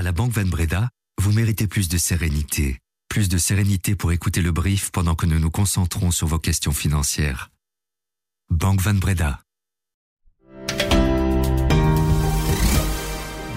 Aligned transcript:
À 0.00 0.02
la 0.02 0.12
Banque 0.12 0.32
Van 0.32 0.46
Breda, 0.46 0.88
vous 1.20 1.30
méritez 1.30 1.66
plus 1.66 1.90
de 1.90 1.98
sérénité. 1.98 2.78
Plus 3.10 3.28
de 3.28 3.36
sérénité 3.36 3.94
pour 3.94 4.12
écouter 4.12 4.40
le 4.40 4.50
brief 4.50 4.90
pendant 4.92 5.14
que 5.14 5.26
nous 5.26 5.38
nous 5.38 5.50
concentrons 5.50 6.10
sur 6.10 6.26
vos 6.26 6.38
questions 6.38 6.72
financières. 6.72 7.50
Banque 8.48 8.80
Van 8.80 8.94
Breda. 8.94 9.40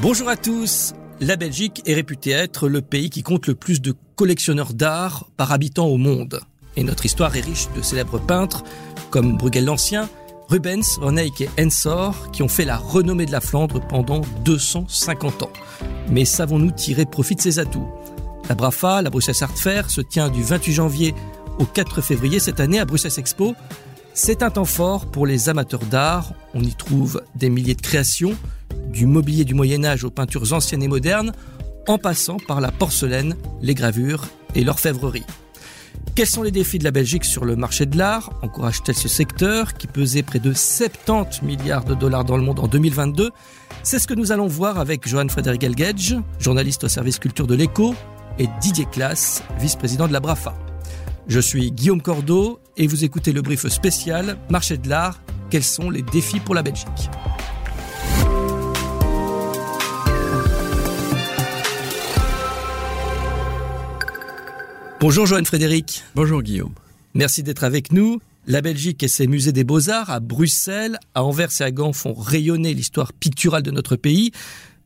Bonjour 0.02 0.28
à 0.28 0.36
tous. 0.36 0.92
La 1.22 1.38
Belgique 1.38 1.82
est 1.86 1.94
réputée 1.94 2.32
être 2.32 2.68
le 2.68 2.82
pays 2.82 3.10
qui 3.10 3.24
compte 3.24 3.48
le 3.48 3.56
plus 3.56 3.80
de 3.80 3.96
collectionneurs 4.18 4.74
d'art 4.74 5.30
par 5.38 5.54
habitant 5.54 5.86
au 5.86 5.96
monde. 5.96 6.42
Et 6.76 6.84
notre 6.84 7.06
histoire 7.06 7.34
est 7.38 7.46
riche 7.46 7.70
de 7.74 7.82
célèbres 7.82 8.20
peintres 8.20 8.66
comme 9.12 9.38
Bruegel 9.38 9.64
l'Ancien, 9.64 10.10
Rubens, 10.54 11.00
Van 11.00 11.18
et 11.18 11.32
Ensor 11.60 12.30
qui 12.32 12.44
ont 12.44 12.48
fait 12.48 12.64
la 12.64 12.78
renommée 12.78 13.26
de 13.26 13.32
la 13.32 13.42
Flandre 13.42 13.82
pendant 13.88 14.22
250 14.46 15.42
ans. 15.42 15.50
Mais 16.12 16.26
savons-nous 16.26 16.70
tirer 16.70 17.08
profit 17.08 17.34
de 17.34 17.42
ces 17.42 17.58
atouts? 17.58 17.88
La 18.50 18.54
BRAFA, 18.54 19.02
la 19.02 19.10
Bruxelles 19.10 19.42
Art 19.42 19.58
Fair, 19.58 19.90
se 19.90 20.00
tient 20.00 20.30
du 20.30 20.44
28 20.44 20.74
janvier 20.74 21.16
au 21.58 21.66
4 21.66 22.02
février 22.02 22.38
cette 22.38 22.60
année 22.60 22.78
à 22.78 22.86
Bruxelles 22.86 23.18
Expo. 23.18 23.56
C'est 24.14 24.44
un 24.44 24.52
temps 24.52 24.64
fort 24.64 25.08
pour 25.08 25.26
les 25.26 25.50
amateurs 25.50 25.86
d'art. 25.86 26.34
On 26.54 26.62
y 26.62 26.76
trouve 26.76 27.24
des 27.34 27.50
milliers 27.50 27.74
de 27.74 27.82
créations, 27.82 28.36
du 28.92 29.08
mobilier 29.08 29.46
du 29.46 29.56
Moyen 29.56 29.84
Âge 29.84 30.04
aux 30.04 30.12
peintures 30.12 30.54
anciennes 30.54 30.84
et 30.84 30.88
modernes, 30.88 31.32
en 31.88 31.98
passant 31.98 32.38
par 32.38 32.62
la 32.62 32.72
porcelaine, 32.72 33.36
les 33.64 33.74
gravures 33.74 34.28
et 34.54 34.64
l'orfèvrerie. 34.64 35.26
Quels 36.16 36.28
sont 36.28 36.44
les 36.44 36.52
défis 36.52 36.78
de 36.78 36.84
la 36.84 36.92
Belgique 36.92 37.26
sur 37.26 37.44
le 37.44 37.56
marché 37.56 37.88
de 37.88 37.98
l'art 37.98 38.32
Encourage-t-elle 38.44 38.96
ce 38.96 39.08
secteur 39.08 39.74
qui 39.74 39.88
pesait 39.88 40.22
près 40.22 40.40
de 40.40 40.54
70 40.54 41.42
milliards 41.42 41.86
de 41.86 41.96
dollars 41.96 42.24
dans 42.24 42.38
le 42.38 42.44
monde 42.44 42.60
en 42.60 42.68
2022 42.68 43.32
C'est 43.82 43.98
ce 43.98 44.08
que 44.08 44.14
nous 44.14 44.32
allons 44.32 44.48
voir 44.48 44.78
avec 44.78 45.08
Johan 45.08 45.28
Frédéric 45.28 45.64
Elgedge, 45.64 46.16
journaliste 46.40 46.84
au 46.84 46.88
service 46.88 47.18
culture 47.18 47.48
de 47.48 47.56
l'Echo, 47.56 47.96
et 48.38 48.48
Didier 48.62 48.86
Classe, 48.86 49.44
vice-président 49.60 50.08
de 50.08 50.14
la 50.14 50.20
BRAFA. 50.20 50.54
Je 51.28 51.40
suis 51.40 51.72
Guillaume 51.72 52.02
Cordeau 52.02 52.60
et 52.78 52.86
vous 52.86 53.04
écoutez 53.04 53.32
le 53.32 53.42
brief 53.42 53.68
spécial 53.68 54.38
Marché 54.50 54.78
de 54.78 54.90
l'art. 54.90 55.20
Quels 55.50 55.64
sont 55.64 55.90
les 55.90 56.02
défis 56.02 56.40
pour 56.40 56.54
la 56.54 56.64
Belgique 56.64 57.10
Bonjour 65.04 65.26
Joanne 65.26 65.46
Frédéric. 65.46 66.02
Bonjour 66.16 66.42
Guillaume. 66.42 66.72
Merci 67.14 67.44
d'être 67.44 67.66
avec 67.66 67.92
nous. 67.92 68.22
La 68.48 68.62
Belgique 68.62 69.04
et 69.04 69.10
ses 69.10 69.28
musées 69.28 69.52
des 69.52 69.66
beaux-arts 69.66 70.10
à 70.10 70.22
Bruxelles, 70.22 70.98
à 71.14 71.26
Anvers 71.26 71.50
et 71.60 71.64
à 71.66 71.72
Gand 71.72 71.92
font 71.92 72.14
rayonner 72.14 72.74
l'histoire 72.74 73.12
picturale 73.12 73.64
de 73.64 73.72
notre 73.72 73.98
pays. 73.98 74.32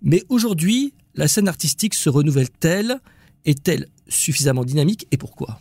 Mais 0.01 0.23
aujourd'hui, 0.27 0.95
la 1.13 1.27
scène 1.27 1.47
artistique 1.47 1.93
se 1.93 2.09
renouvelle-t-elle? 2.09 2.99
Est-elle 3.45 3.89
suffisamment 4.07 4.63
dynamique 4.65 5.05
et 5.11 5.17
pourquoi? 5.17 5.59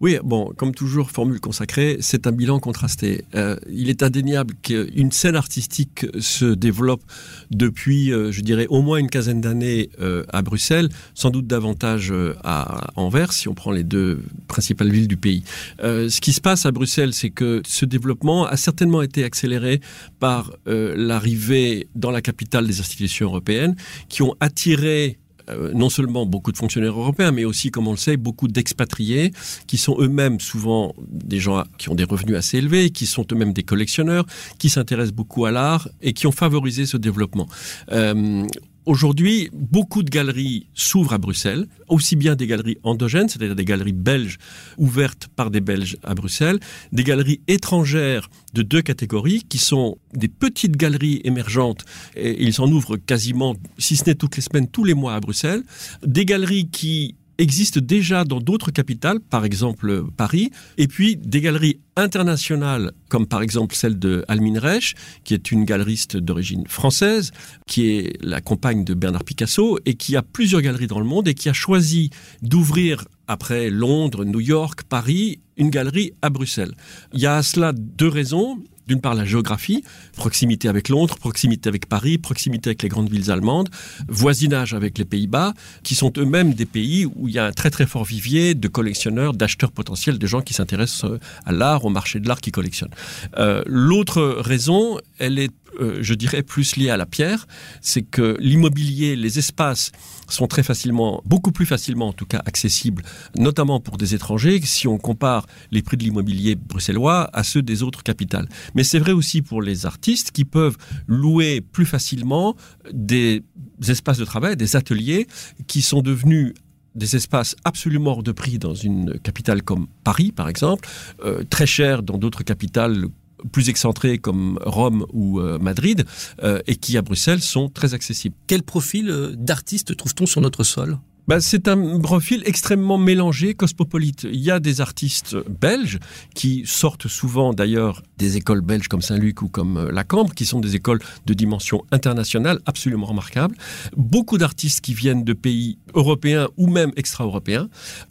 Oui, 0.00 0.18
bon, 0.22 0.52
comme 0.56 0.74
toujours, 0.74 1.10
formule 1.10 1.40
consacrée, 1.40 1.96
c'est 2.00 2.26
un 2.26 2.32
bilan 2.32 2.60
contrasté. 2.60 3.24
Euh, 3.34 3.56
il 3.70 3.88
est 3.88 4.02
indéniable 4.02 4.54
qu'une 4.62 5.10
scène 5.10 5.36
artistique 5.36 6.06
se 6.18 6.44
développe 6.44 7.02
depuis, 7.50 8.12
euh, 8.12 8.30
je 8.30 8.42
dirais, 8.42 8.66
au 8.68 8.82
moins 8.82 8.98
une 8.98 9.08
quinzaine 9.08 9.40
d'années 9.40 9.88
euh, 10.00 10.24
à 10.28 10.42
Bruxelles, 10.42 10.90
sans 11.14 11.30
doute 11.30 11.46
davantage 11.46 12.12
à 12.44 12.90
Anvers, 12.96 13.32
si 13.32 13.48
on 13.48 13.54
prend 13.54 13.70
les 13.70 13.84
deux 13.84 14.20
principales 14.48 14.90
villes 14.90 15.08
du 15.08 15.16
pays. 15.16 15.44
ce 15.80 16.20
qui 16.20 16.32
se 16.32 16.42
passe 16.42 16.66
à 16.66 16.72
Bruxelles, 16.72 17.14
c'est 17.14 17.30
que 17.30 17.62
ce 17.66 17.86
développement 17.86 18.44
a 18.44 18.56
certainement 18.56 19.00
été 19.00 19.24
accéléré 19.24 19.80
par 20.20 20.52
l'arrivée 20.66 21.88
dans 21.94 22.10
la 22.10 22.20
capitale 22.20 22.66
des 22.66 22.80
institutions 22.80 23.26
européennes, 23.26 23.76
qui 24.08 24.22
ont 24.22 24.34
attiré 24.40 25.18
euh, 25.48 25.72
non 25.74 25.88
seulement 25.88 26.26
beaucoup 26.26 26.52
de 26.52 26.56
fonctionnaires 26.56 26.98
européens, 26.98 27.32
mais 27.32 27.44
aussi, 27.44 27.70
comme 27.70 27.86
on 27.88 27.92
le 27.92 27.96
sait, 27.96 28.16
beaucoup 28.16 28.48
d'expatriés 28.48 29.32
qui 29.66 29.76
sont 29.78 29.96
eux-mêmes 30.00 30.40
souvent 30.40 30.94
des 31.08 31.38
gens 31.38 31.64
qui 31.78 31.88
ont 31.88 31.94
des 31.94 32.04
revenus 32.04 32.36
assez 32.36 32.58
élevés, 32.58 32.90
qui 32.90 33.06
sont 33.06 33.26
eux-mêmes 33.32 33.52
des 33.52 33.62
collectionneurs, 33.62 34.26
qui 34.58 34.70
s'intéressent 34.70 35.14
beaucoup 35.14 35.44
à 35.44 35.50
l'art 35.50 35.88
et 36.02 36.12
qui 36.12 36.26
ont 36.26 36.32
favorisé 36.32 36.86
ce 36.86 36.96
développement. 36.96 37.48
Euh, 37.92 38.46
Aujourd'hui, 38.86 39.50
beaucoup 39.52 40.04
de 40.04 40.10
galeries 40.10 40.68
s'ouvrent 40.72 41.14
à 41.14 41.18
Bruxelles, 41.18 41.66
aussi 41.88 42.14
bien 42.14 42.36
des 42.36 42.46
galeries 42.46 42.78
endogènes, 42.84 43.28
c'est-à-dire 43.28 43.56
des 43.56 43.64
galeries 43.64 43.92
belges 43.92 44.38
ouvertes 44.78 45.26
par 45.34 45.50
des 45.50 45.60
Belges 45.60 45.96
à 46.04 46.14
Bruxelles, 46.14 46.60
des 46.92 47.02
galeries 47.02 47.40
étrangères 47.48 48.30
de 48.54 48.62
deux 48.62 48.82
catégories, 48.82 49.42
qui 49.48 49.58
sont 49.58 49.98
des 50.14 50.28
petites 50.28 50.76
galeries 50.76 51.20
émergentes, 51.24 51.84
et 52.14 52.40
ils 52.44 52.52
s'en 52.52 52.70
ouvrent 52.70 52.96
quasiment, 52.96 53.56
si 53.76 53.96
ce 53.96 54.04
n'est 54.06 54.14
toutes 54.14 54.36
les 54.36 54.42
semaines, 54.42 54.68
tous 54.68 54.84
les 54.84 54.94
mois 54.94 55.16
à 55.16 55.20
Bruxelles, 55.20 55.64
des 56.06 56.24
galeries 56.24 56.68
qui 56.70 57.16
existent 57.38 57.80
déjà 57.82 58.24
dans 58.24 58.40
d'autres 58.40 58.70
capitales, 58.70 59.20
par 59.20 59.44
exemple 59.44 60.04
Paris, 60.16 60.50
et 60.78 60.88
puis 60.88 61.16
des 61.16 61.40
galeries 61.40 61.80
internationales, 61.96 62.92
comme 63.08 63.26
par 63.26 63.42
exemple 63.42 63.74
celle 63.74 63.98
de 63.98 64.24
Almine 64.28 64.58
Reich, 64.58 64.94
qui 65.24 65.34
est 65.34 65.50
une 65.50 65.64
galeriste 65.64 66.16
d'origine 66.16 66.66
française, 66.66 67.32
qui 67.66 67.88
est 67.88 68.22
la 68.22 68.40
compagne 68.40 68.84
de 68.84 68.94
Bernard 68.94 69.24
Picasso, 69.24 69.78
et 69.86 69.94
qui 69.94 70.16
a 70.16 70.22
plusieurs 70.22 70.60
galeries 70.60 70.86
dans 70.86 71.00
le 71.00 71.06
monde, 71.06 71.28
et 71.28 71.34
qui 71.34 71.48
a 71.48 71.52
choisi 71.52 72.10
d'ouvrir, 72.42 73.04
après 73.28 73.70
Londres, 73.70 74.24
New 74.24 74.40
York, 74.40 74.82
Paris, 74.88 75.40
une 75.56 75.70
galerie 75.70 76.12
à 76.22 76.30
Bruxelles. 76.30 76.74
Il 77.12 77.20
y 77.20 77.26
a 77.26 77.36
à 77.36 77.42
cela 77.42 77.72
deux 77.72 78.08
raisons 78.08 78.58
d'une 78.86 79.00
part 79.00 79.14
la 79.14 79.24
géographie, 79.24 79.84
proximité 80.16 80.68
avec 80.68 80.88
Londres, 80.88 81.16
proximité 81.16 81.68
avec 81.68 81.86
Paris, 81.86 82.18
proximité 82.18 82.70
avec 82.70 82.82
les 82.82 82.88
grandes 82.88 83.10
villes 83.10 83.30
allemandes, 83.30 83.68
voisinage 84.08 84.74
avec 84.74 84.98
les 84.98 85.04
Pays-Bas, 85.04 85.54
qui 85.82 85.94
sont 85.94 86.12
eux-mêmes 86.16 86.54
des 86.54 86.66
pays 86.66 87.06
où 87.06 87.28
il 87.28 87.34
y 87.34 87.38
a 87.38 87.46
un 87.46 87.52
très 87.52 87.70
très 87.70 87.86
fort 87.86 88.04
vivier 88.04 88.54
de 88.54 88.68
collectionneurs, 88.68 89.32
d'acheteurs 89.32 89.72
potentiels, 89.72 90.18
de 90.18 90.26
gens 90.26 90.40
qui 90.40 90.54
s'intéressent 90.54 91.04
euh, 91.04 91.20
à 91.44 91.52
l'art, 91.52 91.84
au 91.84 91.90
marché 91.90 92.20
de 92.20 92.28
l'art 92.28 92.40
qui 92.40 92.52
collectionnent. 92.52 92.94
Euh, 93.38 93.62
l'autre 93.66 94.22
raison, 94.40 94.98
elle 95.18 95.38
est 95.38 95.52
euh, 95.80 95.98
je 96.00 96.14
dirais, 96.14 96.42
plus 96.42 96.76
lié 96.76 96.90
à 96.90 96.96
la 96.96 97.06
pierre, 97.06 97.46
c'est 97.80 98.02
que 98.02 98.36
l'immobilier, 98.40 99.16
les 99.16 99.38
espaces 99.38 99.92
sont 100.28 100.46
très 100.46 100.62
facilement, 100.62 101.22
beaucoup 101.24 101.52
plus 101.52 101.66
facilement 101.66 102.08
en 102.08 102.12
tout 102.12 102.26
cas, 102.26 102.42
accessibles, 102.46 103.02
notamment 103.36 103.80
pour 103.80 103.96
des 103.96 104.14
étrangers, 104.14 104.60
si 104.64 104.88
on 104.88 104.98
compare 104.98 105.46
les 105.70 105.82
prix 105.82 105.96
de 105.96 106.02
l'immobilier 106.02 106.56
bruxellois 106.56 107.30
à 107.32 107.42
ceux 107.44 107.62
des 107.62 107.82
autres 107.82 108.02
capitales. 108.02 108.48
Mais 108.74 108.84
c'est 108.84 108.98
vrai 108.98 109.12
aussi 109.12 109.42
pour 109.42 109.62
les 109.62 109.86
artistes 109.86 110.30
qui 110.30 110.44
peuvent 110.44 110.76
louer 111.06 111.60
plus 111.60 111.86
facilement 111.86 112.56
des 112.92 113.42
espaces 113.88 114.18
de 114.18 114.24
travail, 114.24 114.56
des 114.56 114.76
ateliers 114.76 115.26
qui 115.66 115.82
sont 115.82 116.02
devenus 116.02 116.54
des 116.96 117.14
espaces 117.14 117.54
absolument 117.64 118.12
hors 118.12 118.22
de 118.22 118.32
prix 118.32 118.58
dans 118.58 118.74
une 118.74 119.18
capitale 119.20 119.62
comme 119.62 119.86
Paris, 120.02 120.32
par 120.32 120.48
exemple, 120.48 120.88
euh, 121.24 121.44
très 121.48 121.66
cher 121.66 122.02
dans 122.02 122.16
d'autres 122.16 122.42
capitales 122.42 123.06
plus 123.52 123.68
excentrés 123.68 124.18
comme 124.18 124.58
Rome 124.64 125.06
ou 125.12 125.40
euh, 125.40 125.58
Madrid 125.58 126.04
euh, 126.42 126.60
et 126.66 126.76
qui 126.76 126.96
à 126.96 127.02
Bruxelles 127.02 127.42
sont 127.42 127.68
très 127.68 127.94
accessibles. 127.94 128.36
Quel 128.46 128.62
profil 128.62 129.10
euh, 129.10 129.34
d'artiste 129.36 129.96
trouve-t-on 129.96 130.26
sur 130.26 130.40
notre 130.40 130.64
sol? 130.64 130.98
Bah, 131.28 131.40
c'est 131.40 131.66
un 131.66 131.98
profil 131.98 132.44
extrêmement 132.46 132.98
mélangé, 132.98 133.54
cosmopolite. 133.54 134.28
Il 134.30 134.38
y 134.38 134.52
a 134.52 134.60
des 134.60 134.80
artistes 134.80 135.36
belges 135.48 135.98
qui 136.36 136.62
sortent 136.66 137.08
souvent 137.08 137.52
d'ailleurs 137.52 138.04
des 138.16 138.36
écoles 138.36 138.60
belges 138.60 138.86
comme 138.86 139.02
Saint-Luc 139.02 139.42
ou 139.42 139.48
comme 139.48 139.90
la 139.90 140.04
Cambre, 140.04 140.34
qui 140.34 140.46
sont 140.46 140.60
des 140.60 140.76
écoles 140.76 141.00
de 141.26 141.34
dimension 141.34 141.84
internationale 141.90 142.60
absolument 142.64 143.06
remarquables. 143.06 143.56
Beaucoup 143.96 144.38
d'artistes 144.38 144.82
qui 144.82 144.94
viennent 144.94 145.24
de 145.24 145.32
pays 145.32 145.78
européens 145.94 146.46
ou 146.56 146.68
même 146.68 146.92
extra-européens. 146.94 147.68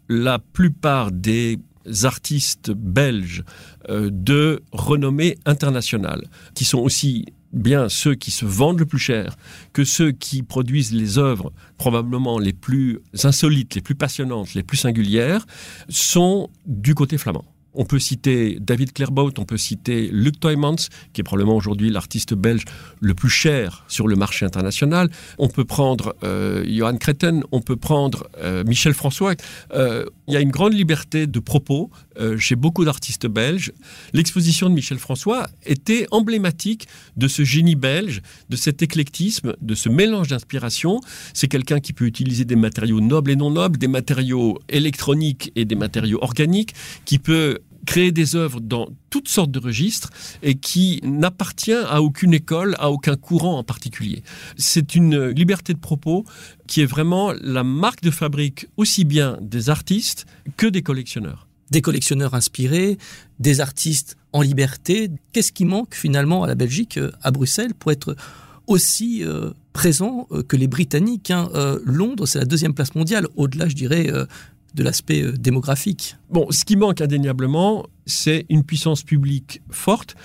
La 0.09 0.37
plupart 0.37 1.13
des 1.13 1.57
artistes 2.03 2.71
belges 2.71 3.43
euh, 3.89 4.09
de 4.11 4.61
renommée 4.71 5.37
internationale, 5.45 6.27
qui 6.53 6.65
sont 6.65 6.79
aussi 6.79 7.25
bien 7.53 7.87
ceux 7.89 8.15
qui 8.15 8.31
se 8.31 8.45
vendent 8.45 8.79
le 8.79 8.85
plus 8.85 8.99
cher 8.99 9.37
que 9.71 9.85
ceux 9.85 10.11
qui 10.11 10.43
produisent 10.43 10.93
les 10.93 11.17
œuvres 11.17 11.53
probablement 11.77 12.37
les 12.37 12.53
plus 12.53 12.99
insolites, 13.23 13.75
les 13.75 13.81
plus 13.81 13.95
passionnantes, 13.95 14.53
les 14.53 14.63
plus 14.63 14.77
singulières, 14.77 15.45
sont 15.87 16.49
du 16.65 16.93
côté 16.95 17.17
flamand. 17.17 17.45
On 17.75 17.85
peut 17.85 17.99
citer 17.99 18.57
David 18.59 18.93
Clairbout, 18.93 19.33
on 19.37 19.45
peut 19.45 19.57
citer 19.57 20.09
Luc 20.11 20.39
Toymans, 20.39 20.75
qui 21.13 21.21
est 21.21 21.23
probablement 21.23 21.55
aujourd'hui 21.55 21.89
l'artiste 21.89 22.33
belge 22.33 22.63
le 22.99 23.13
plus 23.13 23.29
cher 23.29 23.83
sur 23.87 24.07
le 24.07 24.15
marché 24.15 24.45
international. 24.45 25.09
On 25.37 25.47
peut 25.49 25.65
prendre 25.65 26.15
euh, 26.23 26.63
Johan 26.67 26.97
Creten, 26.97 27.43
on 27.51 27.61
peut 27.61 27.75
prendre 27.75 28.27
euh, 28.39 28.63
Michel 28.63 28.93
François. 28.93 29.33
Euh, 29.73 30.05
il 30.27 30.33
y 30.33 30.37
a 30.37 30.41
une 30.41 30.51
grande 30.51 30.73
liberté 30.73 31.27
de 31.27 31.39
propos 31.39 31.91
chez 32.37 32.55
beaucoup 32.55 32.85
d'artistes 32.85 33.27
belges. 33.27 33.73
L'exposition 34.13 34.69
de 34.69 34.73
Michel 34.73 34.97
François 34.97 35.47
était 35.65 36.07
emblématique 36.11 36.87
de 37.17 37.27
ce 37.27 37.43
génie 37.43 37.75
belge, 37.75 38.21
de 38.49 38.55
cet 38.55 38.81
éclectisme, 38.81 39.53
de 39.61 39.75
ce 39.75 39.89
mélange 39.89 40.29
d'inspiration. 40.29 41.01
C'est 41.33 41.49
quelqu'un 41.49 41.81
qui 41.81 41.91
peut 41.91 42.05
utiliser 42.05 42.45
des 42.45 42.55
matériaux 42.55 43.01
nobles 43.01 43.31
et 43.31 43.35
non 43.35 43.51
nobles, 43.51 43.77
des 43.77 43.89
matériaux 43.89 44.59
électroniques 44.69 45.51
et 45.57 45.65
des 45.65 45.75
matériaux 45.75 46.19
organiques, 46.21 46.73
qui 47.03 47.19
peut 47.19 47.59
créer 47.85 48.11
des 48.11 48.35
œuvres 48.35 48.59
dans 48.59 48.89
toutes 49.09 49.29
sortes 49.29 49.51
de 49.51 49.59
registres 49.59 50.09
et 50.43 50.55
qui 50.55 50.99
n'appartient 51.03 51.73
à 51.73 52.01
aucune 52.01 52.33
école, 52.33 52.75
à 52.79 52.91
aucun 52.91 53.15
courant 53.15 53.57
en 53.57 53.63
particulier. 53.63 54.23
C'est 54.57 54.95
une 54.95 55.27
liberté 55.27 55.73
de 55.73 55.79
propos 55.79 56.25
qui 56.67 56.81
est 56.81 56.85
vraiment 56.85 57.33
la 57.41 57.63
marque 57.63 58.01
de 58.01 58.11
fabrique 58.11 58.67
aussi 58.77 59.05
bien 59.05 59.37
des 59.41 59.69
artistes 59.69 60.25
que 60.57 60.67
des 60.67 60.81
collectionneurs. 60.81 61.47
Des 61.71 61.81
collectionneurs 61.81 62.33
inspirés, 62.33 62.97
des 63.39 63.59
artistes 63.59 64.17
en 64.33 64.41
liberté. 64.41 65.09
Qu'est-ce 65.31 65.51
qui 65.51 65.65
manque 65.65 65.95
finalement 65.95 66.43
à 66.43 66.47
la 66.47 66.55
Belgique, 66.55 66.97
euh, 66.97 67.11
à 67.21 67.31
Bruxelles, 67.31 67.73
pour 67.73 67.91
être 67.91 68.15
aussi 68.67 69.23
euh, 69.23 69.51
présent 69.71 70.27
euh, 70.31 70.43
que 70.43 70.57
les 70.57 70.67
Britanniques 70.67 71.31
hein? 71.31 71.49
Londres, 71.85 72.25
c'est 72.25 72.39
la 72.39 72.45
deuxième 72.45 72.73
place 72.73 72.95
mondiale, 72.95 73.27
au-delà, 73.35 73.69
je 73.69 73.75
dirais, 73.75 74.11
de 74.75 74.83
l'aspect 74.83 75.23
euh, 75.23 75.31
démographique. 75.31 76.17
Bon, 76.29 76.47
ce 76.51 76.65
qui 76.65 76.75
manque 76.75 77.01
indéniablement, 77.01 77.85
c'est 78.05 78.45
une 78.49 78.63
puissance 78.63 79.03
publique 79.03 79.61
forte, 79.71 80.15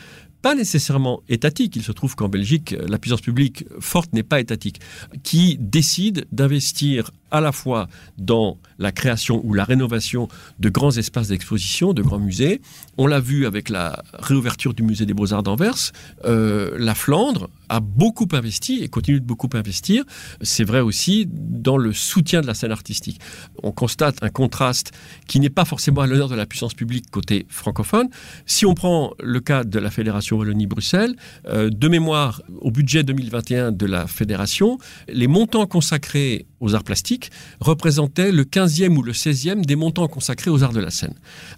pas 0.43 0.55
nécessairement 0.55 1.23
étatique. 1.29 1.76
Il 1.76 1.82
se 1.82 1.93
trouve 1.93 2.14
qu'en 2.17 2.29
Belgique, 2.29 2.75
la 2.88 2.99
puissance 2.99 3.20
publique 3.20 3.64
forte 3.79 4.12
n'est 4.12 4.23
pas 4.23 4.41
étatique, 4.41 4.81
qui 5.23 5.56
décide 5.61 6.26
d'investir 6.32 7.11
à 7.31 7.41
la 7.41 7.53
fois 7.53 7.88
dans 8.19 8.59
la 8.79 8.93
création 8.93 9.41
ou 9.44 9.55
la 9.55 9.65
rénovation 9.65 10.29
de 10.59 10.69
grands 10.69 10.97
espaces 10.97 11.29
d'exposition, 11.29 11.93
de 11.93 12.03
grands 12.03 12.19
musées. 12.19 12.61
On 12.99 13.06
l'a 13.06 13.21
vu 13.21 13.47
avec 13.47 13.69
la 13.69 14.03
réouverture 14.15 14.75
du 14.75 14.82
musée 14.82 15.06
des 15.06 15.15
beaux-arts 15.15 15.43
d'Anvers. 15.43 15.93
Euh, 16.25 16.77
la 16.79 16.94
Flandre 16.94 17.49
a 17.69 17.81
beaucoup 17.81 18.27
investi 18.32 18.82
et 18.82 18.88
continue 18.88 19.21
de 19.21 19.25
beaucoup 19.25 19.49
investir. 19.55 20.05
C'est 20.41 20.65
vrai 20.65 20.81
aussi 20.81 21.29
dans 21.31 21.77
le 21.77 21.93
soutien 21.93 22.41
de 22.41 22.47
la 22.47 22.55
scène 22.55 22.73
artistique. 22.73 23.21
On 23.62 23.73
constate 23.73 24.17
un 24.23 24.29
contraste 24.29 24.93
qui 25.29 25.41
n'est 25.41 25.50
pas 25.50 25.65
forcément 25.65 26.00
à 26.00 26.06
l'honneur 26.06 26.29
de 26.29 26.35
la 26.35 26.47
puissance 26.47 26.75
publique 26.75 27.11
côté 27.11 27.47
francophone. 27.49 28.09
Si 28.47 28.67
on 28.67 28.75
prend 28.75 29.12
le 29.21 29.41
cas 29.41 29.65
de 29.65 29.79
la 29.79 29.91
Fédération 29.91 30.37
Wallonie-Bruxelles, 30.38 31.17
euh, 31.47 31.71
de 31.71 31.88
mémoire 31.88 32.43
au 32.61 32.71
budget 32.71 33.03
2021 33.03 33.73
de 33.73 33.87
la 33.87 34.06
Fédération, 34.06 34.79
les 35.09 35.26
montants 35.26 35.67
consacrés 35.67 36.47
aux 36.61 36.75
arts 36.75 36.85
plastiques 36.85 37.19
représentait 37.61 38.32
le 38.32 38.44
15e 38.44 38.96
ou 38.96 39.02
le 39.02 39.12
16e 39.12 39.64
des 39.64 39.76
montants 39.76 40.08
consacrés 40.08 40.50
aux 40.50 40.62
arts 40.62 40.72
de 40.72 40.81
la 40.81 40.90
scène. 40.90 41.14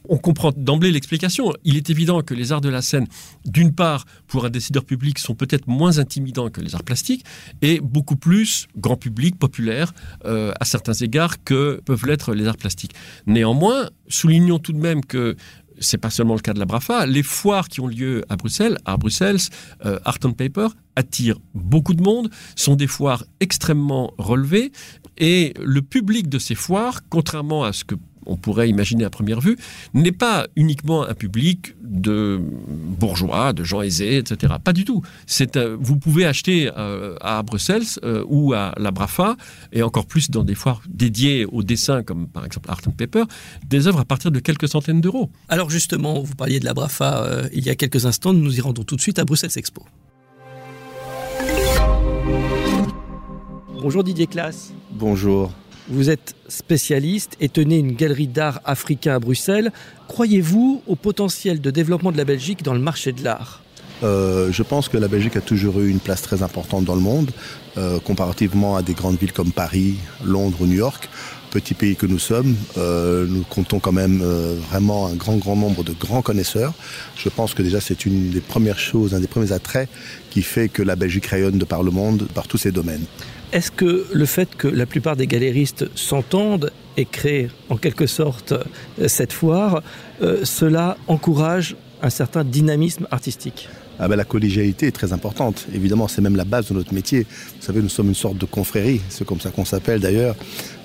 On 0.09 0.19
comprend 0.19 0.53
d'emblée 0.57 0.91
l'explication. 0.91 1.53
Il 1.65 1.77
est 1.77 1.91
évident 1.91 2.23
que 2.23 2.35
les 2.35 2.53
arts 2.53 2.61
de 2.61 2.69
la 2.69 2.83
scène, 2.83 3.07
d'une 3.45 3.75
part, 3.75 4.05
pour 4.27 4.45
un 4.45 4.51
décideur 4.51 4.85
public, 4.85 5.19
sont 5.19 5.35
peut-être 5.35 5.69
moins 5.69 5.99
intimidants 5.99 6.51
que 6.51 6.61
les 6.61 6.75
arts 6.75 6.85
plastiques 6.85 7.25
et 7.61 7.81
beaucoup 7.81 8.17
plus 8.17 8.67
grand 8.77 8.97
public, 8.97 9.39
populaire, 9.39 9.93
euh, 10.25 10.53
à 10.61 10.65
certains 10.65 10.95
égards, 10.95 11.43
que 11.45 11.81
peuvent 11.85 12.07
l'être 12.07 12.35
les 12.35 12.47
arts 12.47 12.57
plastiques. 12.57 12.95
Néanmoins, 13.27 13.91
soulignons 14.09 14.59
tout 14.59 14.73
de 14.73 14.79
même 14.79 15.05
que 15.05 15.37
c'est 15.83 15.99
pas 15.99 16.11
seulement 16.11 16.35
le 16.35 16.41
cas 16.41 16.55
de 16.55 16.59
la 16.59 16.65
Brafa, 16.65 17.07
les 17.07 17.23
foires 17.23 17.69
qui 17.69 17.81
ont 17.81 17.87
lieu 17.87 18.25
à 18.29 18.37
Bruxelles, 18.37 18.79
à 18.85 18.97
Bruxelles, 18.97 19.39
euh, 19.85 19.99
Art 20.05 20.19
and 20.25 20.33
Paper, 20.33 20.69
attirent 20.97 21.39
beaucoup 21.55 21.95
de 21.95 22.03
monde, 22.03 22.31
sont 22.57 22.77
des 22.77 22.87
foires 22.87 23.25
extrêmement 23.41 24.15
relevées, 24.19 24.73
et 25.19 25.55
le 25.61 25.83
public 25.83 26.29
de 26.29 26.39
ces 26.39 26.55
foires, 26.55 27.01
contrairement 27.09 27.65
à 27.65 27.73
ce 27.73 27.85
que 27.85 27.95
on 28.27 28.37
pourrait 28.37 28.69
imaginer 28.69 29.05
à 29.05 29.11
première 29.11 29.41
vue, 29.41 29.57
n'est 29.95 30.13
pas 30.13 30.47
uniquement 30.57 31.07
un 31.07 31.15
public 31.15 31.75
de 31.83 32.41
bourgeois, 32.41 33.53
de 33.53 33.65
gens 33.65 33.83
aisés, 33.83 34.19
etc. 34.19 34.55
Pas 34.63 34.73
du 34.73 34.85
tout. 34.85 35.03
C'est, 35.27 35.57
euh, 35.57 35.77
vous 35.79 35.97
pouvez 35.97 36.25
acheter 36.27 36.71
euh, 36.77 37.17
à 37.21 37.43
Bruxelles 37.43 37.83
euh, 38.05 38.25
ou 38.29 38.53
à 38.55 38.73
la 38.77 38.91
Brafa, 38.91 39.37
et 39.73 39.83
encore 39.83 40.07
plus 40.07 40.31
dans 40.31 40.45
des 40.45 40.55
foires 40.55 40.83
dédiées 40.89 41.47
au 41.47 41.63
dessin, 41.63 42.03
comme 42.03 42.29
par 42.29 42.45
exemple 42.45 42.71
Art 42.71 42.81
and 42.87 42.93
Paper, 42.93 43.25
des 43.67 43.87
œuvres 43.87 44.01
à 44.01 44.05
partir 44.05 44.31
de 44.31 44.39
quelques 44.41 44.69
centaines 44.69 45.01
d'euros. 45.01 45.31
Alors 45.49 45.71
justement, 45.71 46.21
vous 46.21 46.35
parliez 46.35 46.61
de 46.61 46.65
la 46.65 46.75
Brafa 46.75 47.27
il 47.53 47.65
y 47.65 47.71
a 47.71 47.75
quelques 47.75 48.07
instants, 48.07 48.33
nous 48.33 48.57
y 48.57 48.61
rendons 48.61 48.85
tout 48.85 48.97
de 48.97 49.01
suite 49.01 49.19
à 49.19 49.25
Bruxelles 49.25 49.51
Expo. 49.57 49.85
Bonjour 53.83 54.05
Didier 54.05 54.27
Classe. 54.27 54.73
Bonjour. 54.93 55.53
Vous 55.89 56.11
êtes 56.11 56.35
spécialiste 56.49 57.37
et 57.41 57.49
tenez 57.49 57.79
une 57.79 57.93
galerie 57.93 58.29
d'art 58.29 58.61
africain 58.65 59.15
à 59.15 59.19
Bruxelles. 59.19 59.73
Croyez-vous 60.09 60.83
au 60.87 60.95
potentiel 60.95 61.61
de 61.61 61.71
développement 61.71 62.13
de 62.13 62.17
la 62.17 62.25
Belgique 62.25 62.63
dans 62.63 62.75
le 62.75 62.81
marché 62.81 63.13
de 63.13 63.25
l'art? 63.25 63.63
Euh, 64.03 64.51
je 64.51 64.63
pense 64.63 64.89
que 64.89 64.97
la 64.97 65.09
Belgique 65.09 65.37
a 65.37 65.41
toujours 65.41 65.81
eu 65.81 65.89
une 65.89 66.01
place 66.01 66.23
très 66.23 66.43
importante 66.43 66.85
dans 66.85 66.95
le 66.95 67.01
monde, 67.01 67.31
euh, 67.79 68.01
comparativement 68.01 68.77
à 68.77 68.83
des 68.83 68.95
grandes 68.95 69.19
villes 69.19 69.33
comme 69.33 69.53
Paris, 69.53 69.97
Londres 70.25 70.59
ou 70.61 70.67
New 70.67 70.77
York. 70.77 71.09
Petit 71.53 71.75
pays 71.75 71.97
que 71.97 72.07
nous 72.07 72.19
sommes, 72.19 72.57
euh, 72.79 73.27
nous 73.29 73.43
comptons 73.43 73.79
quand 73.79 73.93
même 73.93 74.23
euh, 74.23 74.57
vraiment 74.71 75.09
un 75.09 75.13
grand, 75.13 75.37
grand 75.37 75.55
nombre 75.55 75.85
de 75.85 75.93
grands 75.93 76.23
connaisseurs. 76.23 76.73
Je 77.15 77.29
pense 77.29 77.53
que 77.53 77.61
déjà 77.61 77.79
c'est 77.79 78.07
une 78.07 78.31
des 78.31 78.41
premières 78.41 78.79
choses, 78.79 79.13
un 79.13 79.21
des 79.21 79.27
premiers 79.27 79.53
attraits 79.53 79.91
qui 80.31 80.41
fait 80.41 80.71
que 80.71 80.83
la 80.83 80.97
Belgique 80.97 81.27
rayonne 81.27 81.59
de 81.59 81.67
par 81.67 81.83
le 81.83 81.91
monde, 81.91 82.27
par 82.35 82.49
tous 82.49 82.57
ces 82.57 82.73
domaines. 82.73 83.05
Est-ce 83.53 83.71
que 83.71 84.07
le 84.11 84.25
fait 84.25 84.57
que 84.57 84.67
la 84.67 84.87
plupart 84.87 85.15
des 85.15 85.27
galéristes 85.27 85.85
s'entendent 85.95 86.73
et 86.97 87.05
créent 87.05 87.51
en 87.69 87.77
quelque 87.77 88.07
sorte 88.07 88.53
euh, 88.53 89.07
cette 89.07 89.35
foire, 89.35 89.83
cela 90.45 90.97
encourage 91.07 91.77
un 92.01 92.09
certain 92.09 92.45
dynamisme 92.45 93.07
artistique? 93.11 93.69
Ah 94.05 94.09
ben, 94.09 94.17
la 94.17 94.25
collégialité 94.25 94.89
est 94.89 94.93
très 94.93 95.13
importante. 95.13 95.69
Évidemment, 95.73 96.09
c'est 96.09 96.23
même 96.23 96.35
la 96.35 96.45
base 96.45 96.67
de 96.69 96.75
notre 96.75 96.93
métier. 96.93 97.21
Vous 97.21 97.65
savez, 97.65 97.81
nous 97.81 97.89
sommes 97.89 98.09
une 98.09 98.17
sorte 98.17 98.37
de 98.37 98.47
confrérie, 98.47 99.01
c'est 99.09 99.25
comme 99.25 99.41
ça 99.41 99.51
qu'on 99.51 99.65
s'appelle 99.65 100.01
d'ailleurs. 100.01 100.35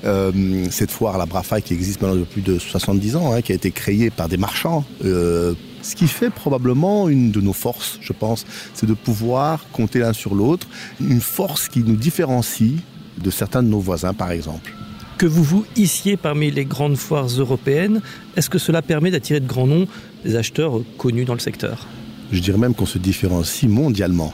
Euh, 0.06 0.68
cette 0.69 0.92
foire, 0.92 1.18
la 1.18 1.25
Brafa, 1.25 1.60
qui 1.62 1.74
existe 1.74 2.00
maintenant 2.00 2.19
depuis 2.19 2.42
plus 2.42 2.54
de 2.54 2.60
70 2.60 3.16
ans, 3.16 3.34
hein, 3.34 3.42
qui 3.42 3.54
a 3.54 3.56
été 3.56 3.72
créée 3.72 4.12
par 4.12 4.30
des 4.30 4.38
marchands. 4.38 4.86
Euh, 5.04 5.56
ce 5.81 5.96
qui 5.96 6.08
fait 6.08 6.30
probablement 6.30 7.10
une 7.10 7.31
de 7.31 7.42
nos 7.42 7.54
forces, 7.54 7.98
je 8.02 8.14
pense, 8.14 8.46
c'est 8.75 8.86
de 8.86 8.94
pouvoir 8.94 9.66
compter 9.72 9.98
l'un 9.98 10.14
sur 10.14 10.36
l'autre, 10.36 10.68
une 11.02 11.22
force 11.22 11.69
qui 11.69 11.80
nous 11.80 11.96
différencie 11.96 12.74
de 13.18 13.31
certains 13.31 13.64
de 13.64 13.68
nos 13.68 13.80
voisins, 13.80 14.14
par 14.14 14.30
exemple. 14.30 14.72
Que 15.18 15.25
vous 15.25 15.44
vous 15.44 15.66
hissiez 15.75 16.18
parmi 16.18 16.52
les 16.52 16.66
grandes 16.66 16.98
foires 16.98 17.25
européennes, 17.25 18.02
est-ce 18.36 18.52
que 18.52 18.60
cela 18.60 18.84
permet 18.84 19.10
d'attirer 19.10 19.40
de 19.40 19.48
grands 19.48 19.66
noms 19.66 19.88
des 20.24 20.36
acheteurs 20.36 20.81
connus 21.00 21.25
dans 21.25 21.34
le 21.34 21.40
secteur? 21.40 21.88
Je 22.31 22.39
dirais 22.39 22.57
même 22.57 22.74
qu'on 22.74 22.85
se 22.85 22.97
différencie 22.97 23.69
mondialement. 23.69 24.33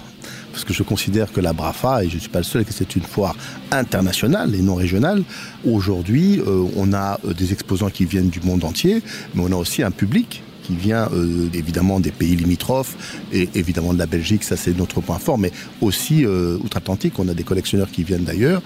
Parce 0.52 0.66
que 0.66 0.74
je 0.74 0.84
considère 0.84 1.32
que 1.32 1.42
la 1.42 1.52
Brafa, 1.52 2.04
et 2.04 2.10
je 2.10 2.16
ne 2.16 2.20
suis 2.20 2.30
pas 2.30 2.40
le 2.40 2.46
seul, 2.46 2.64
que 2.64 2.74
c'est 2.74 2.96
une 2.96 3.02
foire 3.02 3.36
internationale 3.72 4.54
et 4.54 4.62
non 4.62 4.76
régionale. 4.76 5.24
Aujourd'hui, 5.66 6.40
euh, 6.40 6.66
on 6.76 6.94
a 6.94 7.20
euh, 7.26 7.34
des 7.34 7.54
exposants 7.54 7.90
qui 7.90 8.06
viennent 8.06 8.30
du 8.30 8.40
monde 8.42 8.64
entier, 8.64 9.02
mais 9.34 9.42
on 9.44 9.52
a 9.52 9.56
aussi 9.56 9.82
un 9.82 9.90
public 9.90 10.44
qui 10.62 10.76
vient 10.76 11.10
euh, 11.12 11.50
évidemment 11.54 12.00
des 12.00 12.12
pays 12.12 12.36
limitrophes 12.36 12.96
et 13.34 13.50
évidemment 13.56 13.94
de 13.94 14.00
la 14.00 14.06
Belgique, 14.06 14.44
ça 14.44 14.56
c'est 14.56 14.78
notre 14.78 15.02
point 15.02 15.20
fort, 15.20 15.38
mais 15.38 15.52
aussi 15.82 16.26
outre-Atlantique, 16.26 17.20
on 17.20 17.28
a 17.28 17.34
des 17.34 17.44
collectionneurs 17.44 17.92
qui 17.92 18.04
viennent 18.04 18.24
d'ailleurs. 18.24 18.62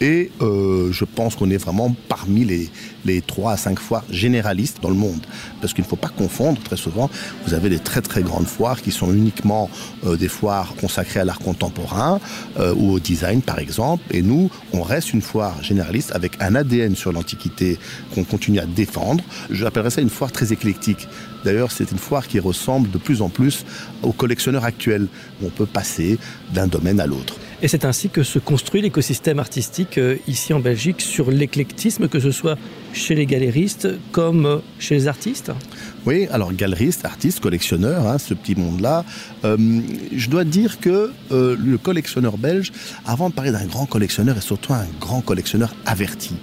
Et 0.00 0.30
euh, 0.40 0.90
je 0.92 1.04
pense 1.04 1.36
qu'on 1.36 1.50
est 1.50 1.58
vraiment 1.58 1.94
parmi 2.08 2.44
les, 2.44 2.70
les 3.04 3.20
3 3.20 3.52
à 3.52 3.56
5 3.56 3.78
foires 3.78 4.04
généralistes 4.10 4.78
dans 4.80 4.88
le 4.88 4.94
monde. 4.94 5.20
Parce 5.60 5.74
qu'il 5.74 5.84
ne 5.84 5.88
faut 5.88 5.96
pas 5.96 6.08
confondre, 6.08 6.60
très 6.62 6.76
souvent, 6.76 7.10
vous 7.46 7.52
avez 7.52 7.68
des 7.68 7.78
très 7.78 8.00
très 8.00 8.22
grandes 8.22 8.46
foires 8.46 8.80
qui 8.80 8.92
sont 8.92 9.12
uniquement 9.12 9.68
euh, 10.06 10.16
des 10.16 10.28
foires 10.28 10.74
consacrées 10.80 11.20
à 11.20 11.24
l'art 11.24 11.38
contemporain 11.38 12.18
euh, 12.58 12.74
ou 12.74 12.92
au 12.92 12.98
design 12.98 13.42
par 13.42 13.58
exemple. 13.58 14.02
Et 14.10 14.22
nous, 14.22 14.50
on 14.72 14.82
reste 14.82 15.12
une 15.12 15.22
foire 15.22 15.62
généraliste 15.62 16.12
avec 16.14 16.32
un 16.40 16.54
ADN 16.54 16.96
sur 16.96 17.12
l'Antiquité 17.12 17.78
qu'on 18.14 18.24
continue 18.24 18.58
à 18.58 18.66
défendre. 18.66 19.22
Je 19.50 19.66
appellerais 19.66 19.90
ça 19.90 20.00
une 20.00 20.10
foire 20.10 20.32
très 20.32 20.52
éclectique. 20.52 21.08
D'ailleurs, 21.44 21.72
c'est 21.72 21.90
une 21.90 21.98
foire 21.98 22.26
qui 22.26 22.38
ressemble 22.38 22.90
de 22.90 22.98
plus 22.98 23.20
en 23.22 23.28
plus 23.28 23.64
aux 24.02 24.12
collectionneurs 24.12 24.64
actuels. 24.64 25.08
On 25.42 25.50
peut 25.50 25.66
passer 25.66 26.18
d'un 26.52 26.66
domaine 26.66 27.00
à 27.00 27.06
l'autre. 27.06 27.36
Et 27.62 27.68
c'est 27.68 27.84
ainsi 27.84 28.08
que 28.08 28.22
se 28.22 28.38
construit 28.38 28.80
l'écosystème 28.80 29.38
artistique 29.38 29.98
euh, 29.98 30.16
ici 30.26 30.54
en 30.54 30.60
Belgique 30.60 31.02
sur 31.02 31.30
l'éclectisme, 31.30 32.08
que 32.08 32.18
ce 32.18 32.30
soit 32.30 32.56
chez 32.94 33.14
les 33.14 33.26
galéristes 33.26 33.86
comme 34.12 34.46
euh, 34.46 34.56
chez 34.78 34.94
les 34.94 35.08
artistes 35.08 35.52
Oui, 36.06 36.26
alors 36.30 36.54
galeriste, 36.54 37.04
artiste, 37.04 37.40
collectionneur, 37.40 38.06
hein, 38.06 38.16
ce 38.16 38.32
petit 38.32 38.54
monde-là. 38.54 39.04
Euh, 39.44 39.58
je 40.16 40.30
dois 40.30 40.44
dire 40.44 40.80
que 40.80 41.12
le 41.30 41.76
collectionneur 41.76 42.38
belge, 42.38 42.72
avant 43.06 43.28
de 43.28 43.34
parler 43.34 43.52
d'un 43.52 43.66
grand 43.66 43.86
collectionneur, 43.86 44.38
est 44.38 44.42
surtout 44.42 44.72
un 44.72 44.86
grand 44.98 45.20
collectionneur 45.20 45.74
averti. 45.84 46.34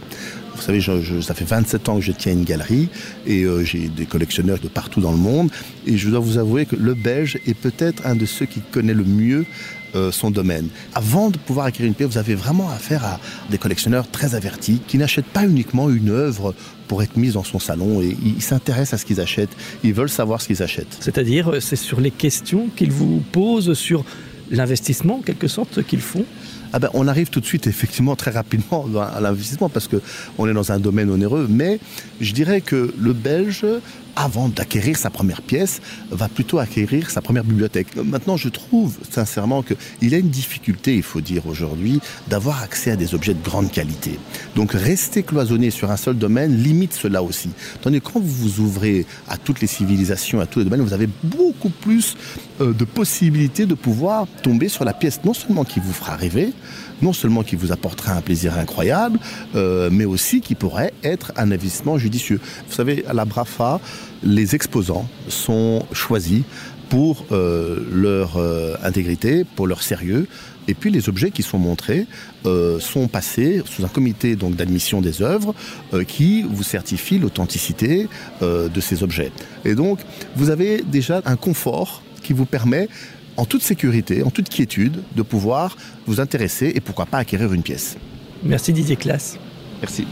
Vous 0.55 0.61
savez, 0.61 0.81
ça 1.21 1.33
fait 1.35 1.45
27 1.45 1.89
ans 1.89 1.95
que 1.97 2.01
je 2.01 2.11
tiens 2.11 2.33
une 2.33 2.43
galerie 2.43 2.89
et 3.27 3.45
j'ai 3.63 3.89
des 3.89 4.07
collectionneurs 4.07 4.57
de 4.57 4.67
partout 4.67 5.01
dans 5.01 5.11
le 5.11 5.17
monde. 5.17 5.51
Et 5.85 5.97
je 5.97 6.09
dois 6.09 6.19
vous 6.19 6.39
avouer 6.39 6.65
que 6.65 6.75
le 6.75 6.95
Belge 6.95 7.37
est 7.45 7.53
peut-être 7.53 8.05
un 8.07 8.15
de 8.15 8.25
ceux 8.25 8.47
qui 8.47 8.61
connaît 8.61 8.95
le 8.95 9.03
mieux 9.03 9.45
euh, 9.95 10.11
son 10.11 10.31
domaine. 10.31 10.67
Avant 10.95 11.29
de 11.29 11.37
pouvoir 11.37 11.65
acquérir 11.65 11.87
une 11.87 11.93
pièce, 11.95 12.09
vous 12.09 12.17
avez 12.17 12.35
vraiment 12.35 12.69
affaire 12.69 13.05
à 13.05 13.19
des 13.49 13.57
collectionneurs 13.57 14.09
très 14.09 14.35
avertis 14.35 14.81
qui 14.87 14.97
n'achètent 14.97 15.25
pas 15.25 15.45
uniquement 15.45 15.89
une 15.89 16.09
œuvre 16.09 16.53
pour 16.87 17.03
être 17.03 17.17
mise 17.17 17.33
dans 17.33 17.43
son 17.43 17.59
salon 17.59 18.01
et 18.01 18.15
ils 18.23 18.41
s'intéressent 18.41 18.93
à 18.93 18.97
ce 18.97 19.05
qu'ils 19.05 19.21
achètent. 19.21 19.55
Ils 19.83 19.93
veulent 19.93 20.09
savoir 20.09 20.41
ce 20.41 20.47
qu'ils 20.47 20.63
achètent. 20.63 20.97
C'est-à-dire, 20.99 21.61
c'est 21.61 21.75
sur 21.75 21.99
les 21.99 22.11
questions 22.11 22.69
qu'ils 22.75 22.91
vous 22.91 23.23
posent 23.31 23.73
sur 23.73 24.05
l'investissement, 24.51 25.17
en 25.17 25.21
quelque 25.21 25.47
sorte, 25.47 25.83
qu'ils 25.83 26.01
font? 26.01 26.25
Ah 26.73 26.79
ben, 26.79 26.89
on 26.93 27.07
arrive 27.07 27.29
tout 27.29 27.39
de 27.39 27.45
suite 27.45 27.67
effectivement 27.67 28.15
très 28.15 28.31
rapidement 28.31 28.85
à 28.99 29.21
l'investissement 29.21 29.69
parce 29.69 29.87
que 29.87 30.01
on 30.37 30.47
est 30.49 30.53
dans 30.53 30.71
un 30.71 30.79
domaine 30.79 31.09
onéreux 31.09 31.47
mais 31.49 31.79
je 32.19 32.33
dirais 32.33 32.59
que 32.59 32.93
le 32.99 33.13
belge 33.13 33.65
avant 34.17 34.49
d'acquérir 34.49 34.97
sa 34.97 35.11
première 35.11 35.43
pièce, 35.43 35.79
va 36.09 36.27
plutôt 36.27 36.57
acquérir 36.57 37.11
sa 37.11 37.21
première 37.21 37.43
bibliothèque. 37.43 37.95
Maintenant, 37.95 38.35
je 38.35 38.49
trouve 38.49 38.97
sincèrement 39.09 39.63
qu'il 39.63 40.13
a 40.13 40.17
une 40.17 40.29
difficulté, 40.29 40.95
il 40.95 41.03
faut 41.03 41.21
dire 41.21 41.45
aujourd'hui, 41.45 42.01
d'avoir 42.27 42.63
accès 42.63 42.91
à 42.91 42.95
des 42.95 43.13
objets 43.13 43.35
de 43.35 43.43
grande 43.43 43.71
qualité. 43.71 44.19
Donc 44.55 44.71
rester 44.71 45.21
cloisonné 45.21 45.69
sur 45.69 45.91
un 45.91 45.97
seul 45.97 46.17
domaine 46.17 46.57
limite 46.57 46.93
cela 46.93 47.21
aussi. 47.21 47.49
Tandis 47.81 48.01
que 48.01 48.09
quand 48.09 48.19
vous 48.19 48.49
vous 48.49 48.59
ouvrez 48.59 49.05
à 49.29 49.37
toutes 49.37 49.61
les 49.61 49.67
civilisations, 49.67 50.39
à 50.39 50.47
tous 50.47 50.59
les 50.59 50.65
domaines, 50.65 50.81
vous 50.81 50.93
avez 50.93 51.09
beaucoup 51.23 51.69
plus 51.69 52.15
euh, 52.59 52.73
de 52.73 52.85
possibilités 52.85 53.67
de 53.67 53.75
pouvoir 53.75 54.25
tomber 54.41 54.67
sur 54.67 54.83
la 54.83 54.93
pièce 54.93 55.19
non 55.23 55.33
seulement 55.33 55.63
qui 55.63 55.79
vous 55.79 55.93
fera 55.93 56.15
rêver, 56.15 56.53
non 57.01 57.13
seulement 57.13 57.43
qui 57.43 57.55
vous 57.55 57.71
apportera 57.71 58.13
un 58.13 58.21
plaisir 58.21 58.57
incroyable, 58.57 59.19
euh, 59.55 59.89
mais 59.91 60.05
aussi 60.05 60.41
qui 60.41 60.55
pourrait 60.55 60.93
être 61.03 61.31
un 61.35 61.51
investissement 61.51 61.97
judicieux. 61.97 62.39
Vous 62.67 62.73
savez, 62.73 63.05
à 63.07 63.13
la 63.13 63.25
Brafa, 63.25 63.79
les 64.23 64.55
exposants 64.55 65.07
sont 65.27 65.85
choisis 65.91 66.43
pour 66.89 67.25
euh, 67.31 67.85
leur 67.91 68.37
euh, 68.37 68.75
intégrité, 68.83 69.43
pour 69.43 69.67
leur 69.67 69.81
sérieux. 69.81 70.27
Et 70.67 70.73
puis 70.73 70.91
les 70.91 71.07
objets 71.09 71.31
qui 71.31 71.43
sont 71.43 71.57
montrés 71.57 72.07
euh, 72.45 72.79
sont 72.79 73.07
passés 73.07 73.61
sous 73.65 73.85
un 73.85 73.87
comité 73.87 74.35
donc 74.35 74.55
d'admission 74.55 75.01
des 75.01 75.21
œuvres 75.21 75.55
euh, 75.93 76.03
qui 76.03 76.43
vous 76.43 76.63
certifie 76.63 77.19
l'authenticité 77.19 78.07
euh, 78.41 78.67
de 78.67 78.81
ces 78.81 79.03
objets. 79.03 79.31
Et 79.65 79.75
donc 79.75 79.99
vous 80.35 80.49
avez 80.49 80.81
déjà 80.81 81.21
un 81.25 81.37
confort 81.37 82.01
qui 82.21 82.33
vous 82.33 82.45
permet 82.45 82.89
en 83.37 83.45
toute 83.45 83.61
sécurité, 83.61 84.23
en 84.23 84.31
toute 84.31 84.49
quiétude, 84.49 85.03
de 85.15 85.21
pouvoir 85.21 85.77
vous 86.05 86.19
intéresser 86.19 86.71
et 86.75 86.81
pourquoi 86.81 87.05
pas 87.05 87.19
acquérir 87.19 87.53
une 87.53 87.63
pièce. 87.63 87.95
Merci 88.43 88.73
Didier 88.73 88.95
Classe. 88.95 89.37
Merci. 89.81 90.05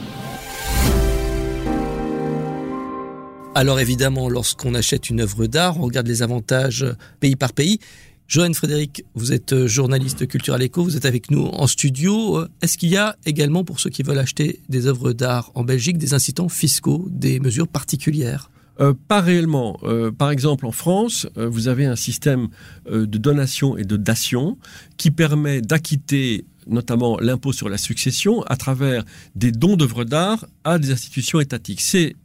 Alors 3.58 3.80
évidemment, 3.80 4.28
lorsqu'on 4.28 4.76
achète 4.76 5.10
une 5.10 5.22
œuvre 5.22 5.48
d'art, 5.48 5.80
on 5.80 5.84
regarde 5.84 6.08
les 6.08 6.22
avantages 6.22 6.86
pays 7.22 7.38
par 7.38 7.54
pays. 7.54 7.80
Joanne 8.28 8.54
Frédéric, 8.54 9.06
vous 9.14 9.32
êtes 9.32 9.54
euh, 9.54 9.66
journaliste 9.66 10.28
culturel 10.28 10.62
éco, 10.62 10.84
vous 10.84 10.98
êtes 10.98 11.06
avec 11.06 11.32
nous 11.32 11.46
en 11.46 11.66
studio. 11.66 12.40
Euh, 12.40 12.50
est-ce 12.62 12.78
qu'il 12.78 12.90
y 12.90 12.98
a 12.98 13.16
également 13.26 13.64
pour 13.64 13.80
ceux 13.80 13.90
qui 13.90 14.04
veulent 14.04 14.20
acheter 14.20 14.60
des 14.68 14.88
œuvres 14.88 15.14
d'art 15.14 15.52
en 15.56 15.64
Belgique 15.64 15.98
des 15.98 16.14
incitants 16.14 16.50
fiscaux, 16.50 17.08
des 17.10 17.40
mesures 17.40 17.70
particulières? 17.70 18.50
Euh, 18.82 18.94
pas 19.08 19.22
réellement. 19.22 19.80
Euh, 19.84 20.12
par 20.12 20.32
exemple, 20.32 20.66
en 20.66 20.72
France, 20.72 21.28
euh, 21.38 21.48
vous 21.48 21.70
avez 21.70 21.86
un 21.86 21.96
système 21.96 22.50
euh, 22.92 23.06
de 23.06 23.18
donation 23.18 23.78
et 23.78 23.86
de 23.86 23.96
dation 23.96 24.58
qui 24.98 25.12
permet 25.12 25.62
d'acquitter 25.62 26.44
notamment 26.68 27.18
l'impôt 27.20 27.54
sur 27.54 27.70
la 27.70 27.78
succession 27.78 28.42
à 28.44 28.58
travers 28.58 29.06
des 29.36 29.52
dons 29.52 29.78
d'œuvres 29.78 30.04
d'art 30.04 30.46
à 30.64 30.80
des 30.80 30.92
institutions 30.92 31.40
étatiques. 31.40 31.80
C'est 31.80 32.16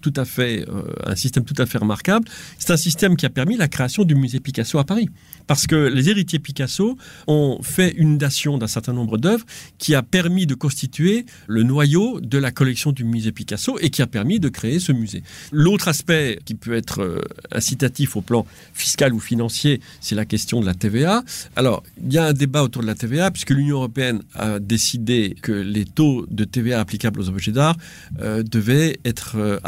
tout 0.00 0.12
à 0.16 0.24
fait 0.24 0.64
euh, 0.68 0.82
un 1.06 1.16
système 1.16 1.44
tout 1.44 1.60
à 1.60 1.66
fait 1.66 1.78
remarquable. 1.78 2.26
C'est 2.58 2.72
un 2.72 2.76
système 2.76 3.16
qui 3.16 3.26
a 3.26 3.30
permis 3.30 3.56
la 3.56 3.68
création 3.68 4.04
du 4.04 4.14
musée 4.14 4.40
Picasso 4.40 4.78
à 4.78 4.84
Paris. 4.84 5.08
Parce 5.46 5.66
que 5.66 5.76
les 5.76 6.08
héritiers 6.08 6.38
Picasso 6.38 6.96
ont 7.26 7.58
fait 7.62 7.90
une 7.96 8.16
dation 8.16 8.56
d'un 8.56 8.66
certain 8.66 8.92
nombre 8.92 9.18
d'œuvres 9.18 9.44
qui 9.78 9.94
a 9.94 10.02
permis 10.02 10.46
de 10.46 10.54
constituer 10.54 11.26
le 11.46 11.62
noyau 11.62 12.20
de 12.20 12.38
la 12.38 12.50
collection 12.50 12.92
du 12.92 13.04
musée 13.04 13.32
Picasso 13.32 13.78
et 13.80 13.90
qui 13.90 14.00
a 14.00 14.06
permis 14.06 14.40
de 14.40 14.48
créer 14.48 14.78
ce 14.78 14.92
musée. 14.92 15.22
L'autre 15.52 15.88
aspect 15.88 16.38
qui 16.44 16.54
peut 16.54 16.74
être 16.74 17.02
euh, 17.02 17.20
incitatif 17.52 18.16
au 18.16 18.22
plan 18.22 18.46
fiscal 18.72 19.12
ou 19.12 19.20
financier, 19.20 19.80
c'est 20.00 20.14
la 20.14 20.24
question 20.24 20.60
de 20.60 20.66
la 20.66 20.74
TVA. 20.74 21.22
Alors, 21.56 21.82
il 22.02 22.12
y 22.12 22.18
a 22.18 22.26
un 22.26 22.32
débat 22.32 22.62
autour 22.62 22.82
de 22.82 22.86
la 22.86 22.94
TVA 22.94 23.30
puisque 23.30 23.50
l'Union 23.50 23.76
européenne 23.76 24.22
a 24.34 24.58
décidé 24.58 25.36
que 25.42 25.52
les 25.52 25.84
taux 25.84 26.26
de 26.30 26.44
TVA 26.44 26.80
applicables 26.80 27.20
aux 27.20 27.28
objets 27.28 27.52
d'art 27.52 27.76
euh, 28.20 28.42
devaient 28.42 28.98
être 29.04 29.60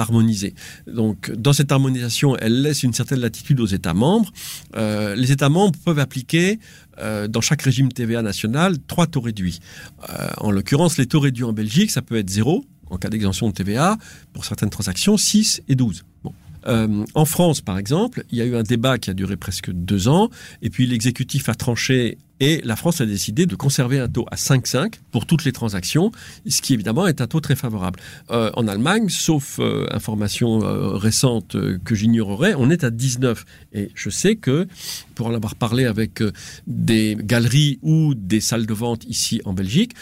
Donc, 0.87 1.31
dans 1.33 1.53
cette 1.53 1.73
harmonisation, 1.73 2.37
elle 2.37 2.63
laisse 2.63 2.83
une 2.83 2.93
certaine 2.93 3.21
latitude 3.21 3.61
aux 3.61 3.67
États 3.67 3.95
membres. 3.95 4.33
Euh, 4.77 5.15
les 5.15 5.33
États 5.33 5.49
membres 5.49 5.79
peuvent 5.85 5.99
appliquer 5.99 6.59
euh, 6.99 7.29
dans 7.29 7.41
chaque 7.41 7.63
régime 7.63 7.93
TVA 7.93 8.23
national 8.23 8.77
trois 8.87 9.07
taux 9.07 9.21
réduits. 9.21 9.61
Euh, 10.09 10.29
en 10.39 10.51
l'occurrence, 10.51 10.99
les 10.99 11.07
taux 11.07 11.21
réduits 11.21 11.45
en 11.45 11.53
Belgique, 11.53 11.91
ça 11.91 12.03
peut 12.03 12.17
être 12.17 12.31
zéro 12.31 12.65
en 12.91 12.99
cas 12.99 13.09
d'exemption 13.09 13.49
de 13.49 13.53
TVA, 13.53 13.97
pour 14.33 14.45
certaines 14.45 14.71
transactions, 14.71 15.17
6 15.17 15.63
et 15.69 15.75
12. 15.75 16.05
Bon. 16.23 16.33
Euh, 16.67 17.05
en 17.15 17.25
France, 17.25 17.61
par 17.61 17.79
exemple, 17.79 18.25
il 18.31 18.39
y 18.39 18.41
a 18.41 18.45
eu 18.45 18.57
un 18.57 18.63
débat 18.63 18.99
qui 18.99 19.11
a 19.11 19.15
duré 19.15 19.37
presque 19.37 19.71
deux 19.71 20.09
ans, 20.09 20.31
et 20.63 20.71
puis 20.71 20.87
l'exécutif 20.87 21.49
a 21.49 21.55
tranché 21.55 22.19
et 22.41 22.61
la 22.65 22.77
France 22.77 23.01
a 23.01 23.07
décidé 23.07 23.47
de 23.47 23.55
conserver 23.55 23.99
un 23.99 24.09
taux 24.09 24.27
à 24.31 24.37
5,5 24.37 24.95
pour 25.11 25.27
toutes 25.27 25.45
les 25.45 25.53
transactions, 25.53 26.13
ce 26.47 26.61
qui 26.61 26.75
évidemment 26.75 27.07
est 27.07 27.21
un 27.21 27.27
taux 27.27 27.41
très 27.41 27.57
favorable. 27.57 27.99
Euh, 28.31 28.51
en 28.55 28.69
Allemagne, 28.69 29.09
sauf 29.09 29.59
euh, 29.59 29.87
information 29.91 30.63
euh, 30.63 30.97
récente 30.97 31.57
que 31.85 31.95
j'ignorerais, 31.95 32.55
on 32.57 32.71
est 32.71 32.85
à 32.85 32.91
19. 32.91 33.45
Et 33.73 33.91
je 33.95 34.11
sais 34.11 34.37
que, 34.37 34.67
pour 35.15 35.29
en 35.29 35.35
avoir 35.35 35.55
parlé 35.55 35.87
avec 35.87 36.23
des 36.67 37.17
galeries 37.19 37.79
ou 37.83 38.15
des 38.15 38.41
salles 38.41 38.67
de 38.67 38.75
vente 38.75 39.05
ici 39.05 39.41
en 39.45 39.53
Belgique, 39.53 39.93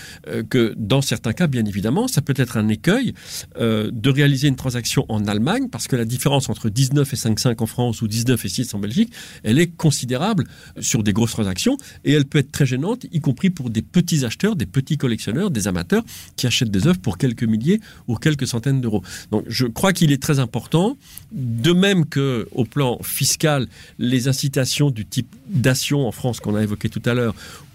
que 0.51 0.75
dans 0.77 1.03
certains 1.03 1.33
cas, 1.33 1.47
bien 1.47 1.65
évidemment, 1.65 2.09
ça 2.09 2.21
peut 2.21 2.35
être 2.37 2.57
un 2.57 2.69
écueil 2.69 3.15
de 3.59 4.11
réaliser 4.11 4.49
une 4.49 4.57
transaction 4.57 5.05
en 5.09 5.27
Allemagne, 5.27 5.69
parce 5.69 5.89
que 5.89 5.97
la 5.97 6.05
différence 6.05 6.49
entre 6.49 6.69
19 6.69 7.13
et 7.13 7.17
5,5 7.17 7.63
en 7.63 7.67
France 7.67 8.03
ou 8.03 8.09
19 8.09 8.45
et 8.45 8.49
6 8.49 8.75
en 8.75 8.79
Belgique, 8.79 9.13
elle 9.43 9.59
est 9.59 9.69
considérable 9.69 10.45
sur 10.81 11.03
des 11.03 11.13
grosses 11.13 11.33
transactions, 11.33 11.77
et 12.05 12.13
elle 12.13 12.24
peut 12.25 12.39
être 12.39 12.53
très 12.53 12.67
gênante, 12.67 13.07
y 13.13 13.21
compris 13.21 13.51
pour 13.51 13.71
des 13.71 13.83
petits 13.83 14.25
acheteurs, 14.25 14.57
des 14.57 14.67
petits 14.67 14.97
collectionneurs, 14.97 15.51
des 15.51 15.69
amateurs 15.69 16.05
qui 16.37 16.47
achètent 16.47 16.71
des 16.71 16.87
œuvres 16.87 17.01
pour 17.01 17.19
quelques 17.19 17.45
milliers 17.45 17.81
ou 18.09 18.17
quelques 18.17 18.47
centaines 18.47 18.81
d'euros. 18.81 19.03
Donc 19.31 19.45
je 19.49 19.67
crois 19.67 19.93
qu'il 19.93 20.13
est 20.13 20.23
très 20.23 20.39
important, 20.39 20.97
de 21.33 21.73
même 21.73 22.07
que 22.07 22.49
au 22.53 22.65
plan 22.65 22.99
fiscal, 23.03 23.67
les 23.99 24.29
incitations 24.29 24.91
du 24.91 25.05
type 25.07 25.35
dation 25.49 26.07
en 26.07 26.13
France 26.13 26.41
qu'on 26.41 26.55
a 26.55 26.63
évoqué 26.63 26.89
tout 26.89 27.03
à 27.05 27.15
l'heure, 27.15 27.35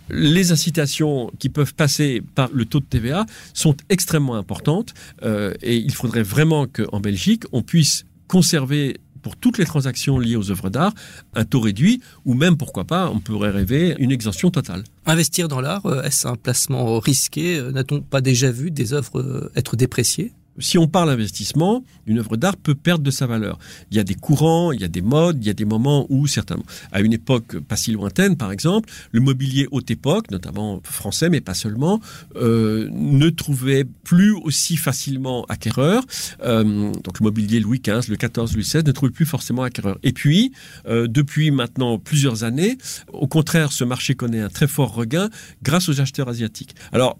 les 0.09 0.51
incitations 0.51 1.31
qui 1.39 1.49
peuvent 1.49 1.75
passer 1.75 2.21
par 2.35 2.49
le 2.51 2.65
taux 2.65 2.79
de 2.79 2.85
TVA 2.85 3.25
sont 3.53 3.75
extrêmement 3.89 4.35
importantes 4.35 4.93
euh, 5.23 5.53
et 5.61 5.77
il 5.77 5.93
faudrait 5.93 6.23
vraiment 6.23 6.65
qu'en 6.67 6.99
Belgique, 6.99 7.43
on 7.51 7.61
puisse 7.61 8.05
conserver 8.27 8.97
pour 9.21 9.35
toutes 9.35 9.57
les 9.57 9.65
transactions 9.65 10.19
liées 10.19 10.35
aux 10.35 10.51
œuvres 10.51 10.69
d'art 10.69 10.93
un 11.33 11.45
taux 11.45 11.59
réduit 11.59 12.01
ou 12.25 12.33
même 12.33 12.57
pourquoi 12.57 12.85
pas 12.85 13.09
on 13.09 13.19
pourrait 13.19 13.51
rêver 13.51 13.95
une 13.99 14.11
exemption 14.11 14.51
totale. 14.51 14.83
Investir 15.05 15.47
dans 15.47 15.61
l'art, 15.61 15.85
euh, 15.85 16.03
est-ce 16.03 16.27
un 16.27 16.35
placement 16.35 16.99
risqué? 16.99 17.57
Euh, 17.57 17.71
N'a-t-on 17.71 18.01
pas 18.01 18.21
déjà 18.21 18.51
vu 18.51 18.71
des 18.71 18.93
œuvres 18.93 19.19
euh, 19.19 19.51
être 19.55 19.75
dépréciées? 19.75 20.33
Si 20.59 20.77
on 20.77 20.87
parle 20.87 21.09
investissement, 21.09 21.83
une 22.05 22.19
œuvre 22.19 22.37
d'art 22.37 22.57
peut 22.57 22.75
perdre 22.75 23.03
de 23.03 23.11
sa 23.11 23.27
valeur. 23.27 23.57
Il 23.91 23.97
y 23.97 23.99
a 23.99 24.03
des 24.03 24.15
courants, 24.15 24.71
il 24.71 24.81
y 24.81 24.83
a 24.83 24.87
des 24.87 25.01
modes, 25.01 25.37
il 25.41 25.47
y 25.47 25.49
a 25.49 25.53
des 25.53 25.65
moments 25.65 26.05
où 26.09 26.27
certains, 26.27 26.57
à 26.91 27.01
une 27.01 27.13
époque 27.13 27.59
pas 27.59 27.75
si 27.75 27.91
lointaine, 27.91 28.37
par 28.37 28.51
exemple, 28.51 28.89
le 29.11 29.21
mobilier 29.21 29.67
haute 29.71 29.91
époque, 29.91 30.31
notamment 30.31 30.81
français, 30.83 31.29
mais 31.29 31.41
pas 31.41 31.53
seulement, 31.53 31.99
euh, 32.35 32.89
ne 32.91 33.29
trouvait 33.29 33.85
plus 34.03 34.33
aussi 34.33 34.77
facilement 34.77 35.45
acquéreur. 35.45 36.03
Euh, 36.43 36.63
donc 36.63 37.19
le 37.19 37.23
mobilier 37.23 37.59
Louis 37.59 37.79
XV, 37.79 38.09
le 38.09 38.15
XIV, 38.15 38.53
Louis 38.55 38.63
XVI 38.63 38.83
ne 38.83 38.91
trouvait 38.91 39.11
plus 39.11 39.25
forcément 39.25 39.63
acquéreur. 39.63 39.97
Et 40.03 40.13
puis, 40.13 40.51
euh, 40.87 41.07
depuis 41.07 41.51
maintenant 41.51 41.97
plusieurs 41.97 42.43
années, 42.43 42.77
au 43.13 43.27
contraire, 43.27 43.71
ce 43.71 43.83
marché 43.83 44.15
connaît 44.15 44.41
un 44.41 44.49
très 44.49 44.67
fort 44.67 44.93
regain 44.93 45.29
grâce 45.63 45.89
aux 45.89 46.01
acheteurs 46.01 46.29
asiatiques. 46.29 46.75
Alors, 46.91 47.19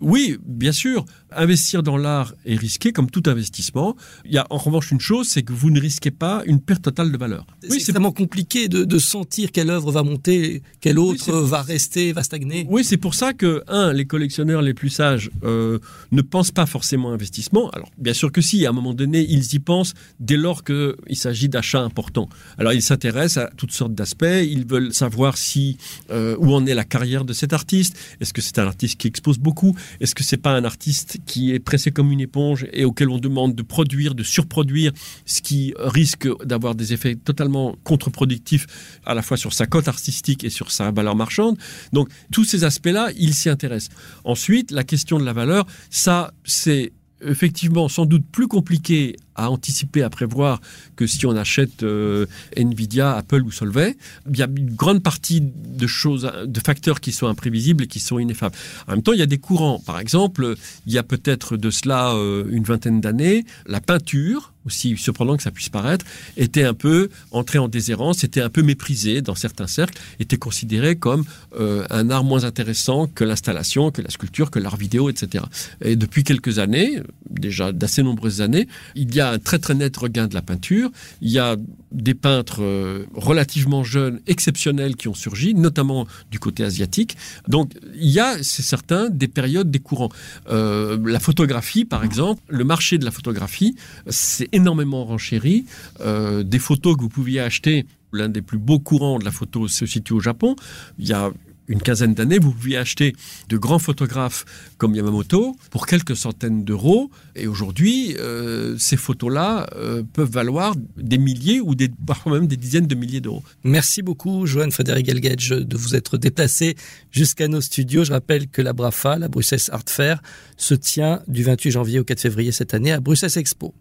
oui, 0.00 0.36
bien 0.44 0.72
sûr, 0.72 1.04
investir 1.30 1.82
dans 1.82 1.96
l'art 1.96 2.34
est 2.44 2.56
risqué 2.56 2.92
comme 2.92 3.10
tout 3.10 3.22
investissement. 3.26 3.96
Il 4.24 4.32
y 4.32 4.38
a 4.38 4.46
en 4.50 4.58
revanche 4.58 4.90
une 4.90 5.00
chose, 5.00 5.28
c'est 5.28 5.42
que 5.42 5.52
vous 5.52 5.70
ne 5.70 5.80
risquez 5.80 6.10
pas 6.10 6.42
une 6.46 6.60
perte 6.60 6.82
totale 6.82 7.10
de 7.10 7.16
valeur. 7.16 7.46
C'est 7.62 7.70
oui, 7.70 7.76
extrêmement 7.76 8.12
compliqué 8.12 8.68
de, 8.68 8.84
de, 8.84 8.98
sentir 8.98 9.52
quelle 9.52 9.70
œuvre 9.70 9.90
va 9.92 10.02
monter, 10.02 10.62
quelle 10.80 10.98
autre 10.98 11.32
oui, 11.32 11.48
va 11.48 11.62
rester, 11.62 12.12
va 12.12 12.22
stagner. 12.22 12.66
Oui, 12.68 12.84
c'est 12.84 12.98
pour 12.98 13.14
ça 13.14 13.32
que, 13.32 13.62
un, 13.68 13.92
les 13.92 14.04
collectionneurs 14.04 14.60
les 14.60 14.74
plus 14.74 14.90
sages 14.90 15.30
euh, 15.44 15.78
ne 16.12 16.22
pensent 16.22 16.50
pas 16.50 16.66
forcément 16.66 17.12
investissement. 17.12 17.70
Alors, 17.70 17.90
bien 17.96 18.14
sûr 18.14 18.30
que 18.32 18.40
si, 18.40 18.66
à 18.66 18.70
un 18.70 18.72
moment 18.72 18.94
donné, 18.94 19.24
ils 19.28 19.54
y 19.54 19.58
pensent 19.58 19.94
dès 20.20 20.36
lors 20.36 20.62
qu'il 20.62 21.16
s'agit 21.16 21.48
d'achats 21.48 21.82
importants. 21.82 22.28
Alors, 22.58 22.72
ils 22.72 22.82
s'intéressent 22.82 23.44
à 23.44 23.50
toutes 23.56 23.72
sortes 23.72 23.94
d'aspects. 23.94 24.24
Ils 24.24 24.66
veulent 24.66 24.92
savoir 24.92 25.38
si 25.38 25.78
euh, 26.10 26.36
où 26.38 26.52
en 26.54 26.66
est 26.66 26.74
la 26.74 26.84
carrière 26.84 27.24
de 27.24 27.32
cet 27.32 27.52
artiste. 27.52 27.96
Est-ce 28.20 28.34
que 28.34 28.42
c'est 28.42 28.58
un 28.58 28.66
artiste 28.66 28.98
qui 28.98 29.08
expose 29.08 29.38
beaucoup? 29.38 29.74
Est-ce 30.00 30.14
que 30.14 30.22
c'est 30.22 30.36
pas 30.36 30.52
un 30.52 30.64
artiste 30.64 31.18
qui 31.26 31.52
est 31.52 31.58
pressé 31.58 31.90
comme 31.90 32.12
une 32.12 32.20
éponge 32.20 32.66
et 32.72 32.84
auquel 32.84 33.08
on 33.08 33.18
demande 33.18 33.54
de 33.54 33.62
produire, 33.62 34.14
de 34.14 34.22
surproduire, 34.22 34.92
ce 35.24 35.42
qui 35.42 35.74
risque 35.78 36.28
d'avoir 36.44 36.74
des 36.74 36.92
effets 36.92 37.14
totalement 37.14 37.76
contre-productifs 37.84 38.66
à 39.04 39.14
la 39.14 39.22
fois 39.22 39.36
sur 39.36 39.52
sa 39.52 39.66
cote 39.66 39.88
artistique 39.88 40.44
et 40.44 40.50
sur 40.50 40.70
sa 40.70 40.90
valeur 40.90 41.16
marchande? 41.16 41.58
Donc 41.92 42.08
tous 42.32 42.44
ces 42.44 42.64
aspects-là, 42.64 43.10
il 43.16 43.34
s'y 43.34 43.48
intéresse. 43.48 43.88
Ensuite, 44.24 44.70
la 44.70 44.84
question 44.84 45.18
de 45.18 45.24
la 45.24 45.32
valeur, 45.32 45.66
ça 45.90 46.32
c'est 46.44 46.92
effectivement 47.26 47.88
sans 47.88 48.06
doute 48.06 48.24
plus 48.30 48.48
compliqué 48.48 49.16
à 49.34 49.50
anticiper, 49.50 50.02
à 50.02 50.10
prévoir 50.10 50.60
que 50.96 51.06
si 51.06 51.26
on 51.26 51.36
achète 51.36 51.82
euh, 51.82 52.26
Nvidia, 52.56 53.14
Apple 53.14 53.42
ou 53.42 53.50
Solvay, 53.50 53.96
il 54.28 54.36
y 54.36 54.42
a 54.42 54.46
une 54.46 54.74
grande 54.74 55.02
partie 55.02 55.42
de 55.42 55.86
choses, 55.86 56.30
de 56.46 56.60
facteurs 56.60 57.00
qui 57.00 57.12
sont 57.12 57.26
imprévisibles 57.26 57.84
et 57.84 57.86
qui 57.86 58.00
sont 58.00 58.18
ineffables. 58.18 58.56
En 58.88 58.92
même 58.92 59.02
temps, 59.02 59.12
il 59.12 59.18
y 59.18 59.22
a 59.22 59.26
des 59.26 59.38
courants. 59.38 59.80
Par 59.80 60.00
exemple, 60.00 60.54
il 60.86 60.92
y 60.92 60.98
a 60.98 61.02
peut-être 61.02 61.56
de 61.56 61.70
cela 61.70 62.14
euh, 62.14 62.44
une 62.50 62.64
vingtaine 62.64 63.00
d'années, 63.00 63.44
la 63.66 63.80
peinture 63.80 64.52
aussi 64.66 64.96
surprenant 64.96 65.36
que 65.36 65.42
ça 65.42 65.50
puisse 65.50 65.68
paraître, 65.68 66.04
était 66.36 66.64
un 66.64 66.74
peu 66.74 67.08
entré 67.30 67.58
en 67.58 67.68
déshérence, 67.68 68.24
était 68.24 68.40
un 68.40 68.50
peu 68.50 68.62
méprisé 68.62 69.22
dans 69.22 69.34
certains 69.34 69.66
cercles, 69.66 69.98
était 70.20 70.36
considéré 70.36 70.96
comme 70.96 71.24
euh, 71.58 71.86
un 71.90 72.10
art 72.10 72.24
moins 72.24 72.44
intéressant 72.44 73.06
que 73.06 73.24
l'installation, 73.24 73.90
que 73.90 74.02
la 74.02 74.10
sculpture, 74.10 74.50
que 74.50 74.58
l'art 74.58 74.76
vidéo, 74.76 75.08
etc. 75.08 75.44
Et 75.82 75.96
depuis 75.96 76.24
quelques 76.24 76.58
années, 76.58 77.00
déjà 77.30 77.72
d'assez 77.72 78.02
nombreuses 78.02 78.40
années, 78.40 78.68
il 78.94 79.14
y 79.14 79.20
a 79.20 79.30
un 79.30 79.38
très 79.38 79.58
très 79.58 79.74
net 79.74 79.96
regain 79.96 80.26
de 80.26 80.34
la 80.34 80.42
peinture. 80.42 80.90
Il 81.22 81.30
y 81.30 81.38
a 81.38 81.56
des 81.92 82.14
peintres 82.14 82.62
euh, 82.62 83.06
relativement 83.14 83.84
jeunes, 83.84 84.20
exceptionnels 84.26 84.96
qui 84.96 85.08
ont 85.08 85.14
surgi, 85.14 85.54
notamment 85.54 86.06
du 86.30 86.38
côté 86.38 86.64
asiatique. 86.64 87.16
Donc 87.48 87.72
il 87.94 88.10
y 88.10 88.20
a, 88.20 88.42
c'est 88.42 88.62
certain, 88.62 89.08
des 89.08 89.28
périodes, 89.28 89.70
des 89.70 89.78
courants. 89.78 90.10
Euh, 90.48 90.98
la 91.04 91.20
photographie, 91.20 91.84
par 91.84 92.04
exemple, 92.04 92.42
le 92.48 92.64
marché 92.64 92.98
de 92.98 93.04
la 93.04 93.10
photographie, 93.10 93.76
c'est 94.08 94.48
énormément 94.52 95.04
renchéri. 95.04 95.66
Euh, 96.00 96.42
des 96.42 96.58
photos 96.58 96.96
que 96.96 97.02
vous 97.02 97.08
pouviez 97.08 97.40
acheter, 97.40 97.86
l'un 98.12 98.28
des 98.28 98.42
plus 98.42 98.58
beaux 98.58 98.78
courants 98.78 99.18
de 99.18 99.24
la 99.24 99.30
photo 99.30 99.68
se 99.68 99.86
situe 99.86 100.12
au 100.12 100.20
Japon. 100.20 100.56
Il 100.98 101.06
y 101.06 101.12
a 101.12 101.30
une 101.68 101.80
quinzaine 101.80 102.14
d'années, 102.14 102.38
vous 102.38 102.52
pouviez 102.52 102.76
acheter 102.76 103.14
de 103.48 103.56
grands 103.56 103.78
photographes 103.78 104.44
comme 104.78 104.94
Yamamoto 104.94 105.56
pour 105.70 105.86
quelques 105.86 106.16
centaines 106.16 106.64
d'euros. 106.64 107.10
Et 107.34 107.46
aujourd'hui, 107.46 108.16
euh, 108.18 108.76
ces 108.78 108.96
photos-là 108.96 109.66
euh, 109.76 110.02
peuvent 110.12 110.30
valoir 110.30 110.74
des 110.96 111.18
milliers 111.18 111.60
ou 111.60 111.74
parfois 112.06 112.32
même 112.32 112.46
des 112.46 112.56
dizaines 112.56 112.86
de 112.86 112.94
milliers 112.94 113.20
d'euros. 113.20 113.42
Merci 113.64 114.02
beaucoup, 114.02 114.46
Johan 114.46 114.70
Frédéric 114.70 115.08
Elgage, 115.08 115.50
de 115.50 115.76
vous 115.76 115.94
être 115.94 116.18
déplacé 116.18 116.76
jusqu'à 117.10 117.48
nos 117.48 117.60
studios. 117.60 118.04
Je 118.04 118.12
rappelle 118.12 118.48
que 118.48 118.62
la 118.62 118.72
BRAFA, 118.72 119.18
la 119.18 119.28
Bruxelles 119.28 119.60
Art 119.70 119.82
Fair, 119.86 120.22
se 120.56 120.74
tient 120.74 121.22
du 121.28 121.42
28 121.42 121.70
janvier 121.70 122.00
au 122.00 122.04
4 122.04 122.20
février 122.20 122.52
cette 122.52 122.74
année 122.74 122.92
à 122.92 123.00
Bruxelles 123.00 123.36
Expo. 123.36 123.74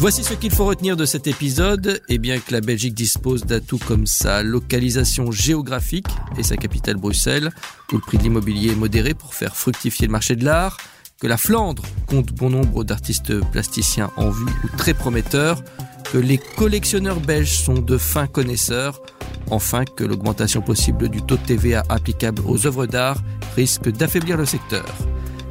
Voici 0.00 0.24
ce 0.24 0.32
qu'il 0.32 0.50
faut 0.50 0.64
retenir 0.64 0.96
de 0.96 1.04
cet 1.04 1.26
épisode. 1.26 2.00
Et 2.08 2.14
eh 2.14 2.18
bien 2.18 2.38
que 2.38 2.54
la 2.54 2.62
Belgique 2.62 2.94
dispose 2.94 3.44
d'atouts 3.44 3.78
comme 3.86 4.06
sa 4.06 4.42
localisation 4.42 5.30
géographique 5.30 6.06
et 6.38 6.42
sa 6.42 6.56
capitale 6.56 6.96
Bruxelles, 6.96 7.50
où 7.92 7.96
le 7.96 8.00
prix 8.00 8.16
de 8.16 8.22
l'immobilier 8.22 8.70
est 8.70 8.76
modéré 8.76 9.12
pour 9.12 9.34
faire 9.34 9.54
fructifier 9.54 10.06
le 10.06 10.12
marché 10.12 10.36
de 10.36 10.44
l'art, 10.46 10.78
que 11.20 11.26
la 11.26 11.36
Flandre 11.36 11.82
compte 12.06 12.32
bon 12.32 12.48
nombre 12.48 12.82
d'artistes 12.82 13.40
plasticiens 13.52 14.10
en 14.16 14.30
vue 14.30 14.50
ou 14.64 14.74
très 14.78 14.94
prometteurs, 14.94 15.62
que 16.10 16.16
les 16.16 16.38
collectionneurs 16.38 17.20
belges 17.20 17.58
sont 17.58 17.74
de 17.74 17.98
fins 17.98 18.26
connaisseurs, 18.26 19.02
enfin 19.50 19.84
que 19.84 20.04
l'augmentation 20.04 20.62
possible 20.62 21.10
du 21.10 21.20
taux 21.20 21.36
de 21.36 21.42
TVA 21.44 21.84
applicable 21.90 22.40
aux 22.46 22.66
œuvres 22.66 22.86
d'art 22.86 23.18
risque 23.54 23.90
d'affaiblir 23.90 24.38
le 24.38 24.46
secteur. 24.46 24.86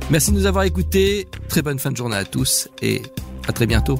Merci 0.09 0.31
de 0.31 0.37
nous 0.37 0.47
avoir 0.47 0.63
écoutés, 0.63 1.27
très 1.49 1.61
bonne 1.61 1.77
fin 1.77 1.91
de 1.91 1.97
journée 1.97 2.17
à 2.17 2.25
tous 2.25 2.67
et 2.81 3.03
à 3.47 3.53
très 3.53 3.67
bientôt. 3.67 3.99